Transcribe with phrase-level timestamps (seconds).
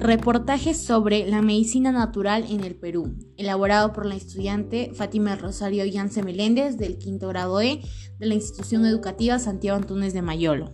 [0.00, 6.22] Reportaje sobre la medicina natural en el Perú, elaborado por la estudiante Fátima Rosario Yance
[6.22, 7.82] Meléndez del quinto grado E
[8.18, 10.70] de la institución educativa Santiago Antunes de Mayolo.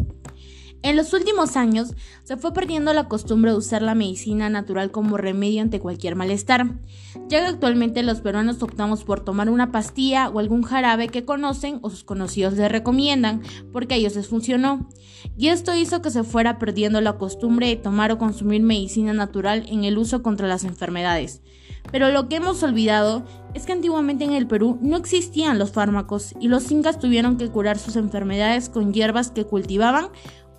[0.83, 5.17] En los últimos años se fue perdiendo la costumbre de usar la medicina natural como
[5.17, 6.79] remedio ante cualquier malestar,
[7.29, 11.79] ya que actualmente los peruanos optamos por tomar una pastilla o algún jarabe que conocen
[11.83, 13.43] o sus conocidos les recomiendan
[13.73, 14.89] porque a ellos les funcionó,
[15.37, 19.65] y esto hizo que se fuera perdiendo la costumbre de tomar o consumir medicina natural
[19.69, 21.43] en el uso contra las enfermedades.
[21.91, 26.35] Pero lo que hemos olvidado es que antiguamente en el Perú no existían los fármacos
[26.41, 30.09] y los incas tuvieron que curar sus enfermedades con hierbas que cultivaban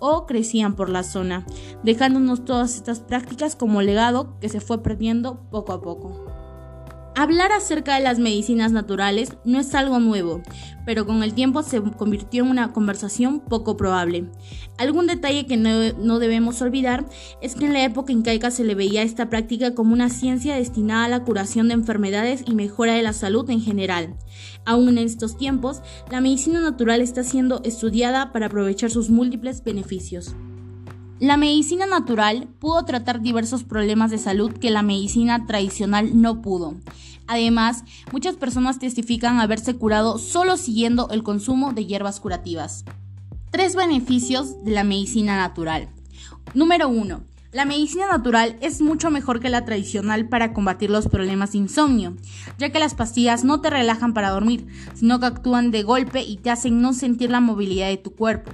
[0.00, 1.44] o crecían por la zona,
[1.82, 6.24] dejándonos todas estas prácticas como legado que se fue perdiendo poco a poco.
[7.20, 10.40] Hablar acerca de las medicinas naturales no es algo nuevo,
[10.86, 14.30] pero con el tiempo se convirtió en una conversación poco probable.
[14.78, 17.06] Algún detalle que no, debemos olvidar
[17.42, 21.06] es que en la época incaica se le veía esta práctica como una ciencia destinada
[21.06, 24.14] a la curación de enfermedades y mejora de la salud en general.
[24.64, 25.82] Aún en estos tiempos,
[26.12, 30.36] la medicina natural está siendo estudiada para aprovechar sus múltiples beneficios.
[31.20, 36.76] La medicina natural pudo tratar diversos problemas de salud que la medicina tradicional no pudo.
[37.26, 42.84] Además, muchas personas testifican haberse curado solo siguiendo el consumo de hierbas curativas.
[43.50, 45.88] Tres beneficios de la medicina natural.
[46.54, 47.20] Número 1.
[47.50, 52.14] La medicina natural es mucho mejor que la tradicional para combatir los problemas de insomnio,
[52.58, 56.36] ya que las pastillas no te relajan para dormir, sino que actúan de golpe y
[56.36, 58.52] te hacen no sentir la movilidad de tu cuerpo.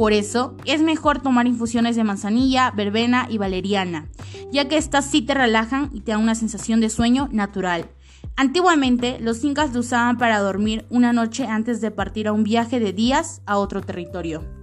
[0.00, 4.08] Por eso, es mejor tomar infusiones de manzanilla, verbena y valeriana,
[4.50, 7.90] ya que estas sí te relajan y te dan una sensación de sueño natural.
[8.34, 12.80] Antiguamente, los incas lo usaban para dormir una noche antes de partir a un viaje
[12.80, 14.59] de días a otro territorio.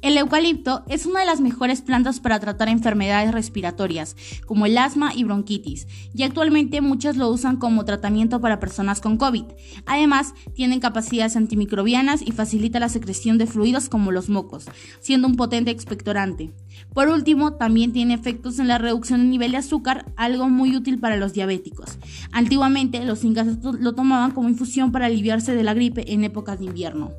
[0.00, 4.14] El eucalipto es una de las mejores plantas para tratar enfermedades respiratorias,
[4.46, 9.16] como el asma y bronquitis, y actualmente muchos lo usan como tratamiento para personas con
[9.16, 9.42] COVID.
[9.86, 14.66] Además, tienen capacidades antimicrobianas y facilita la secreción de fluidos como los mocos,
[15.00, 16.52] siendo un potente expectorante.
[16.94, 21.00] Por último, también tiene efectos en la reducción del nivel de azúcar, algo muy útil
[21.00, 21.98] para los diabéticos.
[22.30, 26.66] Antiguamente, los incas lo tomaban como infusión para aliviarse de la gripe en épocas de
[26.66, 27.10] invierno.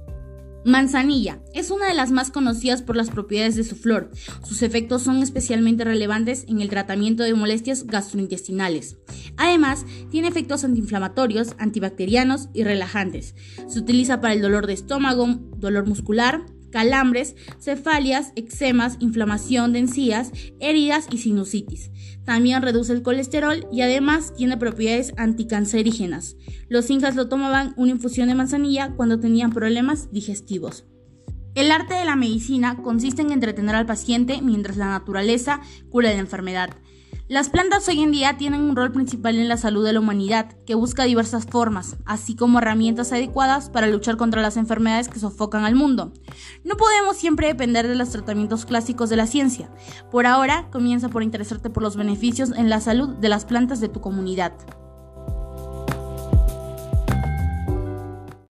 [0.65, 4.11] Manzanilla es una de las más conocidas por las propiedades de su flor.
[4.43, 8.97] Sus efectos son especialmente relevantes en el tratamiento de molestias gastrointestinales.
[9.37, 13.35] Además, tiene efectos antiinflamatorios, antibacterianos y relajantes.
[13.67, 15.27] Se utiliza para el dolor de estómago,
[15.57, 21.91] dolor muscular, calambres, cefalias, eczemas, inflamación de encías, heridas y sinusitis.
[22.25, 26.35] También reduce el colesterol y además tiene propiedades anticancerígenas.
[26.67, 30.85] Los incas lo tomaban una infusión de manzanilla cuando tenían problemas digestivos.
[31.55, 36.19] El arte de la medicina consiste en entretener al paciente mientras la naturaleza cura la
[36.19, 36.69] enfermedad.
[37.29, 40.57] Las plantas hoy en día tienen un rol principal en la salud de la humanidad,
[40.65, 45.63] que busca diversas formas, así como herramientas adecuadas para luchar contra las enfermedades que sofocan
[45.63, 46.11] al mundo.
[46.63, 49.69] No podemos siempre depender de los tratamientos clásicos de la ciencia.
[50.09, 53.89] Por ahora, comienza por interesarte por los beneficios en la salud de las plantas de
[53.89, 54.53] tu comunidad.